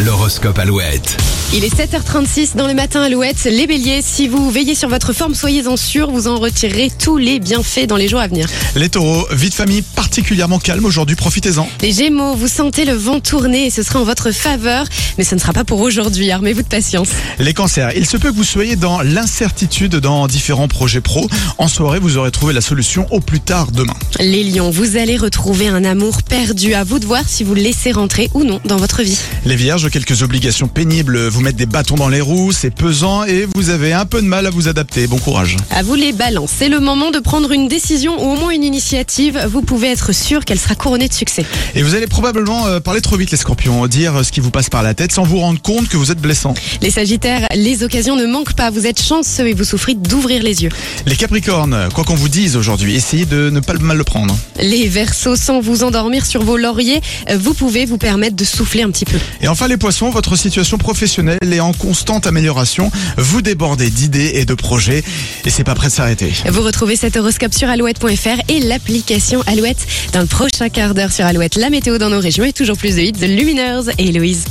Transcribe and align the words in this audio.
L'horoscope 0.00 0.58
Alouette. 0.58 1.16
Il 1.52 1.62
est 1.62 1.72
7h36 1.72 2.56
dans 2.56 2.66
le 2.66 2.74
matin 2.74 3.00
Alouette. 3.00 3.44
Les 3.44 3.68
béliers, 3.68 4.00
si 4.02 4.26
vous 4.26 4.50
veillez 4.50 4.74
sur 4.74 4.88
votre 4.88 5.12
forme, 5.12 5.36
soyez-en 5.36 5.76
sûrs, 5.76 6.10
vous 6.10 6.26
en 6.26 6.40
retirerez 6.40 6.90
tous 6.98 7.16
les 7.16 7.38
bienfaits 7.38 7.86
dans 7.86 7.94
les 7.94 8.08
jours 8.08 8.18
à 8.18 8.26
venir. 8.26 8.48
Les 8.74 8.88
taureaux, 8.88 9.24
vie 9.30 9.50
de 9.50 9.54
famille 9.54 9.82
particulièrement 9.82 10.58
calme 10.58 10.84
aujourd'hui, 10.84 11.14
profitez-en. 11.14 11.68
Les 11.80 11.92
gémeaux, 11.92 12.34
vous 12.34 12.48
sentez 12.48 12.84
le 12.84 12.94
vent 12.94 13.20
tourner 13.20 13.66
et 13.66 13.70
ce 13.70 13.84
sera 13.84 14.00
en 14.00 14.04
votre 14.04 14.32
faveur, 14.32 14.84
mais 15.16 15.22
ce 15.22 15.36
ne 15.36 15.40
sera 15.40 15.52
pas 15.52 15.62
pour 15.62 15.80
aujourd'hui, 15.80 16.32
armez-vous 16.32 16.62
de 16.62 16.68
patience. 16.68 17.10
Les 17.38 17.54
cancers, 17.54 17.92
il 17.94 18.06
se 18.06 18.16
peut 18.16 18.32
que 18.32 18.36
vous 18.36 18.42
soyez 18.42 18.74
dans 18.74 19.00
l'incertitude 19.00 19.94
dans 19.94 20.26
différents 20.26 20.66
projets 20.66 21.02
pro. 21.02 21.28
En 21.58 21.68
soirée, 21.68 22.00
vous 22.00 22.16
aurez 22.16 22.32
trouvé 22.32 22.52
la 22.52 22.62
solution 22.62 23.06
au 23.12 23.20
plus 23.20 23.40
tard 23.40 23.70
demain. 23.70 23.94
Les 24.18 24.42
lions, 24.42 24.70
vous 24.70 24.96
allez 24.96 25.16
retrouver 25.16 25.68
un 25.68 25.84
amour 25.84 26.24
perdu, 26.24 26.74
à 26.74 26.82
vous 26.82 26.98
de 26.98 27.06
voir 27.06 27.22
si 27.28 27.44
vous 27.44 27.54
le 27.54 27.62
laissez 27.62 27.92
rentrer 27.92 28.28
ou 28.34 28.42
non 28.42 28.60
dans 28.64 28.76
votre 28.76 29.02
vie. 29.02 29.18
Les 29.44 29.54
vierges, 29.54 29.83
quelques 29.88 30.22
obligations 30.22 30.68
pénibles 30.68 31.28
vous 31.28 31.40
mettent 31.40 31.56
des 31.56 31.66
bâtons 31.66 31.96
dans 31.96 32.08
les 32.08 32.20
roues, 32.20 32.52
c'est 32.52 32.70
pesant 32.70 33.24
et 33.24 33.46
vous 33.54 33.70
avez 33.70 33.92
un 33.92 34.06
peu 34.06 34.20
de 34.20 34.26
mal 34.26 34.46
à 34.46 34.50
vous 34.50 34.68
adapter. 34.68 35.06
Bon 35.06 35.18
courage. 35.18 35.56
À 35.70 35.82
vous 35.82 35.94
les 35.94 36.12
balances, 36.12 36.52
c'est 36.58 36.68
le 36.68 36.80
moment 36.80 37.10
de 37.10 37.18
prendre 37.18 37.52
une 37.52 37.68
décision 37.68 38.22
ou 38.22 38.32
au 38.32 38.36
moins 38.36 38.50
une 38.50 38.64
initiative. 38.64 39.46
Vous 39.50 39.62
pouvez 39.62 39.88
être 39.88 40.12
sûr 40.12 40.44
qu'elle 40.44 40.58
sera 40.58 40.74
couronnée 40.74 41.08
de 41.08 41.14
succès. 41.14 41.44
Et 41.74 41.82
vous 41.82 41.94
allez 41.94 42.06
probablement 42.06 42.66
euh, 42.66 42.80
parler 42.80 43.00
trop 43.00 43.16
vite 43.16 43.30
les 43.30 43.36
scorpions, 43.36 43.86
dire 43.86 44.24
ce 44.24 44.32
qui 44.32 44.40
vous 44.40 44.50
passe 44.50 44.70
par 44.70 44.82
la 44.82 44.94
tête 44.94 45.12
sans 45.12 45.24
vous 45.24 45.38
rendre 45.38 45.60
compte 45.60 45.88
que 45.88 45.96
vous 45.96 46.10
êtes 46.10 46.20
blessant. 46.20 46.54
Les 46.80 46.90
sagittaires, 46.90 47.46
les 47.54 47.82
occasions 47.82 48.16
ne 48.16 48.26
manquent 48.26 48.54
pas, 48.54 48.70
vous 48.70 48.86
êtes 48.86 49.02
chanceux 49.02 49.48
et 49.48 49.54
vous 49.54 49.64
souffrez 49.64 49.94
d'ouvrir 49.94 50.42
les 50.42 50.62
yeux. 50.62 50.70
Les 51.06 51.16
capricornes, 51.16 51.88
quoi 51.94 52.04
qu'on 52.04 52.14
vous 52.14 52.28
dise 52.28 52.56
aujourd'hui, 52.56 52.94
essayez 52.94 53.26
de 53.26 53.50
ne 53.50 53.60
pas 53.60 53.74
mal 53.74 53.96
le 53.96 54.04
prendre. 54.04 54.36
Les 54.60 54.88
versos, 54.88 55.36
sans 55.36 55.60
vous 55.60 55.82
endormir 55.82 56.26
sur 56.26 56.42
vos 56.42 56.56
lauriers, 56.56 57.00
euh, 57.30 57.38
vous 57.38 57.54
pouvez 57.54 57.84
vous 57.84 57.98
permettre 57.98 58.36
de 58.36 58.44
souffler 58.44 58.82
un 58.82 58.90
petit 58.90 59.04
peu. 59.04 59.18
Et 59.40 59.48
enfin 59.48 59.68
les 59.68 59.73
poissons, 59.76 60.10
votre 60.10 60.36
situation 60.36 60.78
professionnelle 60.78 61.38
est 61.52 61.60
en 61.60 61.72
constante 61.72 62.26
amélioration. 62.26 62.90
Vous 63.16 63.42
débordez 63.42 63.90
d'idées 63.90 64.32
et 64.34 64.44
de 64.44 64.54
projets 64.54 65.02
et 65.44 65.50
c'est 65.50 65.64
pas 65.64 65.74
prêt 65.74 65.88
de 65.88 65.92
s'arrêter. 65.92 66.32
Vous 66.48 66.62
retrouvez 66.62 66.96
cet 66.96 67.16
horoscope 67.16 67.54
sur 67.54 67.68
alouette.fr 67.68 68.40
et 68.48 68.60
l'application 68.60 69.42
Alouette 69.46 69.86
dans 70.12 70.20
le 70.20 70.26
prochain 70.26 70.68
quart 70.68 70.94
d'heure 70.94 71.12
sur 71.12 71.26
Alouette. 71.26 71.56
La 71.56 71.70
météo 71.70 71.98
dans 71.98 72.10
nos 72.10 72.20
régions 72.20 72.44
et 72.44 72.52
toujours 72.52 72.76
plus 72.76 72.96
de 72.96 73.00
hits 73.00 73.12
de 73.12 73.26
Lumineuse 73.26 73.90
et 73.98 74.08
Héloïse. 74.08 74.44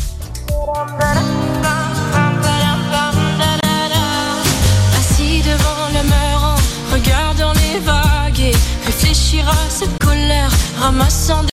Assis 4.97 5.41
devant 5.41 5.87
le 5.89 6.03
mur 6.07 6.43
en 6.43 6.93
regardant 6.93 7.53
les 7.53 7.79
vagues 7.79 8.39
et 8.39 8.55
réfléchir 8.85 9.47
à 9.47 9.69
cette 9.69 9.97
colère, 9.99 10.51
ramassant 10.79 11.41